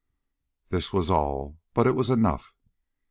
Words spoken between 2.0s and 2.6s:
enough.